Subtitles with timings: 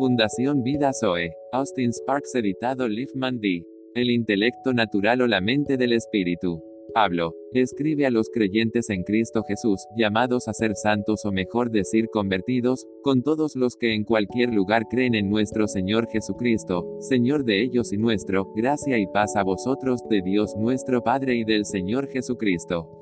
[0.00, 1.30] Fundación Vida Zoe.
[1.52, 3.66] Austin Sparks editado Liefman D.
[3.94, 6.58] El intelecto natural o la mente del espíritu.
[6.94, 12.08] Pablo, escribe a los creyentes en Cristo Jesús, llamados a ser santos o mejor decir
[12.08, 17.62] convertidos, con todos los que en cualquier lugar creen en nuestro Señor Jesucristo, Señor de
[17.62, 22.08] ellos y nuestro, gracia y paz a vosotros, de Dios nuestro Padre y del Señor
[22.08, 22.99] Jesucristo.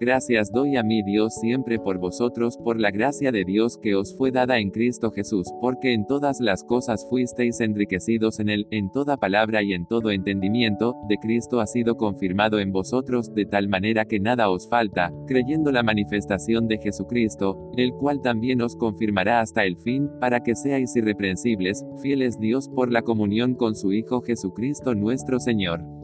[0.00, 4.16] Gracias doy a mi Dios siempre por vosotros, por la gracia de Dios que os
[4.16, 8.92] fue dada en Cristo Jesús, porque en todas las cosas fuisteis enriquecidos en él, en
[8.92, 13.68] toda palabra y en todo entendimiento, de Cristo ha sido confirmado en vosotros, de tal
[13.68, 19.40] manera que nada os falta, creyendo la manifestación de Jesucristo, el cual también os confirmará
[19.40, 24.20] hasta el fin, para que seáis irreprensibles, fieles Dios por la comunión con su Hijo
[24.20, 25.97] Jesucristo nuestro Señor.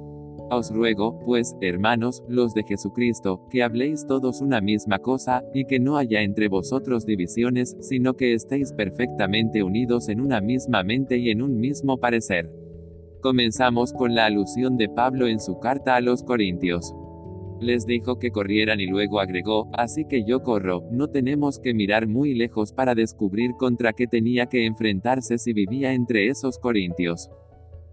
[0.51, 5.81] Os ruego, pues, hermanos, los de Jesucristo, que habléis todos una misma cosa, y que
[5.81, 11.31] no haya entre vosotros divisiones, sino que estéis perfectamente unidos en una misma mente y
[11.31, 12.51] en un mismo parecer.
[13.23, 16.95] Comenzamos con la alusión de Pablo en su carta a los Corintios.
[17.59, 22.07] Les dijo que corrieran y luego agregó, así que yo corro, no tenemos que mirar
[22.07, 27.31] muy lejos para descubrir contra qué tenía que enfrentarse si vivía entre esos Corintios.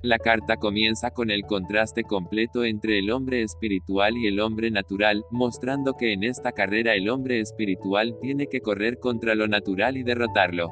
[0.04, 5.24] La carta comienza con el contraste completo entre el hombre espiritual y el hombre natural,
[5.30, 10.04] mostrando que en esta carrera el hombre espiritual tiene que correr contra lo natural y
[10.04, 10.72] derrotarlo.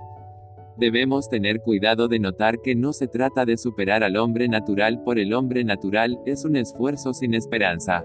[0.78, 5.20] Debemos tener cuidado de notar que no se trata de superar al hombre natural por
[5.20, 8.04] el hombre natural, es un esfuerzo sin esperanza.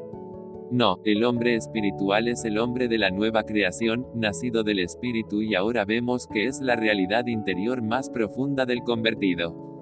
[0.70, 5.54] No, el hombre espiritual es el hombre de la nueva creación, nacido del espíritu y
[5.54, 9.73] ahora vemos que es la realidad interior más profunda del convertido.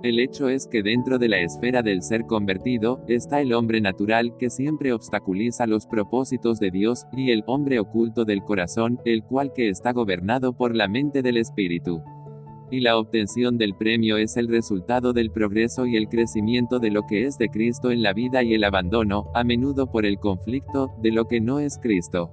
[0.00, 4.36] El hecho es que dentro de la esfera del ser convertido, está el hombre natural
[4.38, 9.52] que siempre obstaculiza los propósitos de Dios, y el hombre oculto del corazón, el cual
[9.52, 12.00] que está gobernado por la mente del Espíritu.
[12.70, 17.02] Y la obtención del premio es el resultado del progreso y el crecimiento de lo
[17.02, 20.94] que es de Cristo en la vida y el abandono, a menudo por el conflicto,
[21.02, 22.30] de lo que no es Cristo.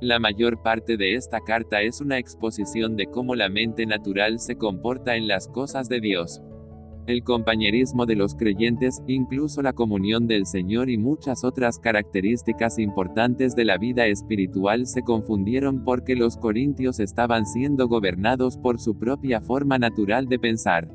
[0.00, 4.56] La mayor parte de esta carta es una exposición de cómo la mente natural se
[4.56, 6.40] comporta en las cosas de Dios
[7.06, 13.54] el compañerismo de los creyentes, incluso la comunión del Señor y muchas otras características importantes
[13.54, 19.40] de la vida espiritual se confundieron porque los corintios estaban siendo gobernados por su propia
[19.40, 20.88] forma natural de pensar.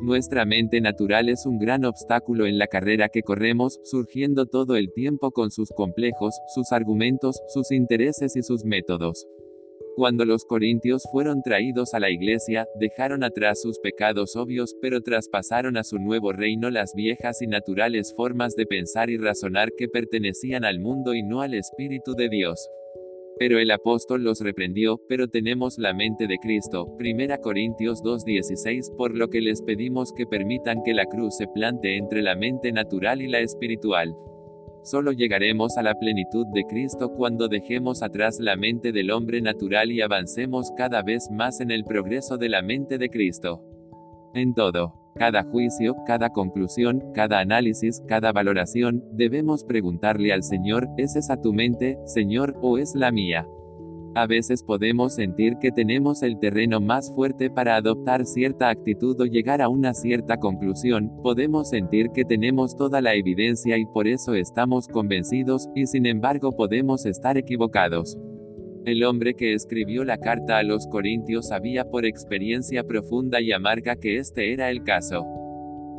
[0.00, 4.92] Nuestra mente natural es un gran obstáculo en la carrera que corremos, surgiendo todo el
[4.94, 9.26] tiempo con sus complejos, sus argumentos, sus intereses y sus métodos.
[9.96, 15.76] Cuando los corintios fueron traídos a la iglesia, dejaron atrás sus pecados obvios, pero traspasaron
[15.76, 20.64] a su nuevo reino las viejas y naturales formas de pensar y razonar que pertenecían
[20.64, 22.68] al mundo y no al Espíritu de Dios.
[23.38, 29.16] Pero el apóstol los reprendió, pero tenemos la mente de Cristo, 1 Corintios 2.16, por
[29.16, 33.22] lo que les pedimos que permitan que la cruz se plante entre la mente natural
[33.22, 34.14] y la espiritual.
[34.82, 39.92] Solo llegaremos a la plenitud de Cristo cuando dejemos atrás la mente del hombre natural
[39.92, 43.62] y avancemos cada vez más en el progreso de la mente de Cristo.
[44.32, 51.14] En todo, cada juicio, cada conclusión, cada análisis, cada valoración, debemos preguntarle al Señor, ¿es
[51.14, 53.46] esa tu mente, Señor, o es la mía?
[54.16, 59.24] A veces podemos sentir que tenemos el terreno más fuerte para adoptar cierta actitud o
[59.24, 64.34] llegar a una cierta conclusión, podemos sentir que tenemos toda la evidencia y por eso
[64.34, 68.18] estamos convencidos, y sin embargo podemos estar equivocados.
[68.84, 73.94] El hombre que escribió la carta a los Corintios sabía por experiencia profunda y amarga
[73.94, 75.24] que este era el caso.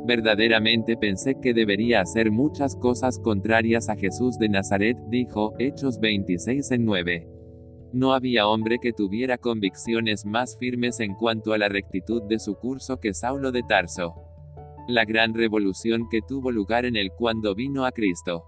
[0.06, 6.72] Verdaderamente pensé que debería hacer muchas cosas contrarias a Jesús de Nazaret, dijo, Hechos 26
[6.72, 7.41] en 9.
[7.94, 12.56] No había hombre que tuviera convicciones más firmes en cuanto a la rectitud de su
[12.56, 14.16] curso que Saulo de Tarso.
[14.88, 18.46] La gran revolución que tuvo lugar en él cuando vino a Cristo.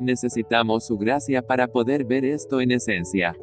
[0.00, 3.36] Necesitamos su gracia para poder ver esto en esencia.